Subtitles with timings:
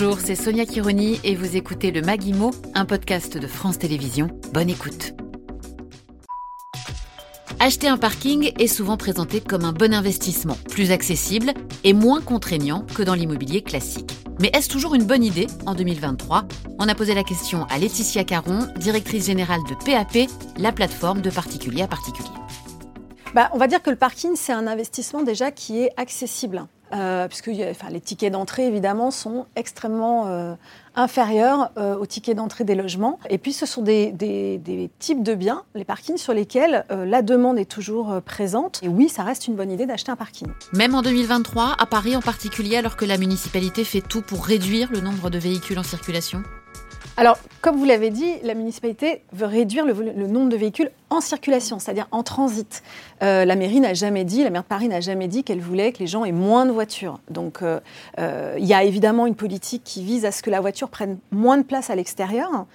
[0.00, 4.28] Bonjour, c'est Sonia Kironi et vous écoutez le Maguimo, un podcast de France Télévisions.
[4.52, 5.12] Bonne écoute.
[7.58, 12.86] Acheter un parking est souvent présenté comme un bon investissement, plus accessible et moins contraignant
[12.94, 14.12] que dans l'immobilier classique.
[14.38, 16.46] Mais est-ce toujours une bonne idée en 2023
[16.78, 21.30] On a posé la question à Laetitia Caron, directrice générale de PAP, la plateforme de
[21.30, 22.28] particulier à particulier.
[23.34, 26.68] Bah, on va dire que le parking, c'est un investissement déjà qui est accessible.
[26.92, 30.54] Euh, puisque les tickets d'entrée, évidemment, sont extrêmement euh,
[30.94, 33.18] inférieurs euh, aux tickets d'entrée des logements.
[33.28, 37.58] Et puis, ce sont des, des, types de biens, les parkings, sur lesquels la demande
[37.58, 38.80] est toujours présente.
[38.82, 40.48] Et oui, ça reste une bonne idée d'acheter un parking.
[40.72, 44.90] Même en 2023, à Paris en particulier, alors que la municipalité fait tout pour réduire
[44.90, 46.42] le nombre de véhicules en circulation
[47.18, 49.92] alors, comme vous l'avez dit, la municipalité veut réduire le,
[50.28, 52.84] nombre de véhicules en circulation, c'est-à-dire en transit.
[53.24, 55.90] Euh, la mairie n'a jamais dit, la maire de Paris n'a jamais dit qu'elle voulait
[55.90, 57.18] que les gens aient moins de voitures.
[57.28, 57.80] Donc, euh,
[58.20, 61.18] euh, il y a évidemment une politique qui vise à ce que la voiture prenne
[61.32, 62.66] moins de place à l'extérieur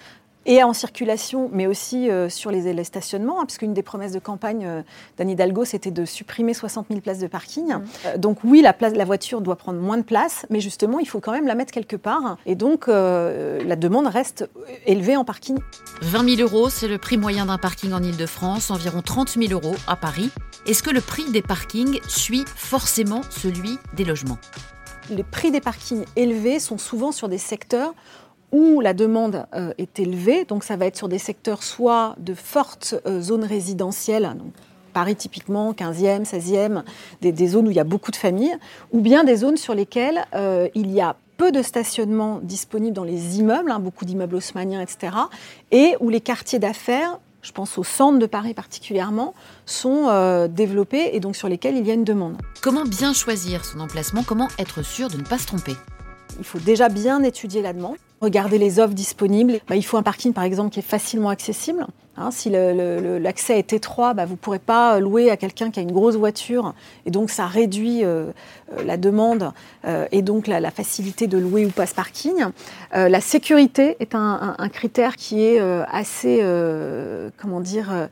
[0.46, 4.20] et en circulation, mais aussi euh, sur les, les stationnements, hein, puisqu'une des promesses de
[4.20, 4.82] campagne euh,
[5.18, 7.68] d'Anne Hidalgo, c'était de supprimer 60 000 places de parking.
[7.68, 7.84] Mmh.
[8.06, 11.08] Euh, donc oui, la, place, la voiture doit prendre moins de place, mais justement, il
[11.08, 12.38] faut quand même la mettre quelque part.
[12.46, 14.50] Et donc, la demande reste
[14.86, 15.58] élevée en parking.
[16.02, 19.76] 20 000 euros, c'est le prix moyen d'un parking en Ile-de-France, environ 30 000 euros
[19.88, 20.30] à Paris.
[20.66, 24.38] Est-ce que le prix des parkings suit forcément celui des logements?
[25.10, 27.94] Les prix des parkings élevés sont souvent sur des secteurs
[28.54, 32.36] où la demande euh, est élevée, donc ça va être sur des secteurs soit de
[32.36, 34.54] fortes euh, zones résidentielles, donc
[34.94, 36.84] Paris typiquement, 15e, 16e,
[37.22, 38.56] des, zones où il y a beaucoup de familles,
[38.92, 43.04] ou bien des zones sur lesquelles euh, il y a peu de stationnement disponible dans
[43.04, 45.14] les immeubles, hein, beaucoup d'immeubles haussmanniens, etc.,
[45.72, 49.34] et où les quartiers d'affaires, je pense au centre de Paris particulièrement,
[49.66, 52.38] sont développés et donc sur lesquels il y a une demande.
[52.62, 54.22] Comment bien choisir son emplacement?
[54.22, 55.74] Comment être sûr de ne pas se tromper?
[56.38, 59.60] Il faut déjà bien étudier la demande, regarder les offres disponibles.
[59.68, 61.86] Bah, il faut un parking, par exemple, qui est facilement accessible.
[62.16, 65.84] Hein, si l'accès est étroit, bah, vous ne pourrez pas louer à quelqu'un qui a
[65.84, 66.76] une grosse voiture
[67.08, 68.28] et donc ça réduit euh,
[68.72, 69.52] euh, la demande
[69.86, 72.46] euh, et donc la, facilité de louer ou pas ce parking.
[72.92, 76.44] la sécurité est un, critère qui est assez,
[77.38, 78.10] comment dire,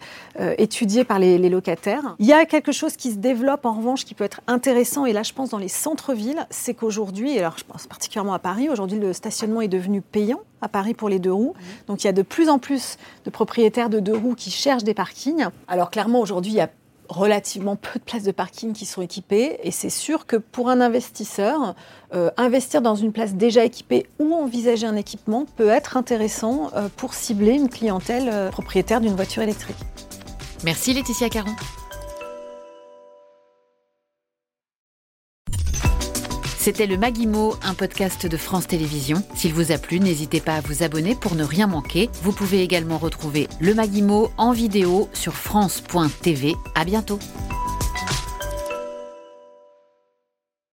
[0.57, 2.15] étudié par les, les, locataires.
[2.19, 5.13] Il y a quelque chose qui se développe en revanche qui peut être intéressant et
[5.13, 8.99] là je pense dans les centres-villes, c'est qu'aujourd'hui, alors je pense particulièrement à Paris, aujourd'hui
[8.99, 11.53] le stationnement est devenu payant à Paris pour les deux roues.
[11.87, 14.83] Donc il y a de plus en plus de propriétaires de deux roues qui cherchent
[14.83, 15.45] des parkings.
[15.67, 16.69] Alors clairement aujourd'hui il y a
[17.11, 20.79] relativement peu de places de parking qui sont équipées et c'est sûr que pour un
[20.79, 21.75] investisseur,
[22.13, 26.87] euh, investir dans une place déjà équipée ou envisager un équipement peut être intéressant euh,
[26.95, 29.77] pour cibler une clientèle euh, propriétaire d'une voiture électrique.
[30.63, 31.51] Merci Laetitia Caron.
[36.61, 39.23] C'était le Maguimo, un podcast de France Télévisions.
[39.33, 42.07] S'il vous a plu, n'hésitez pas à vous abonner pour ne rien manquer.
[42.21, 46.53] Vous pouvez également retrouver le Maguimo en vidéo sur France.tv.
[46.75, 47.17] À bientôt.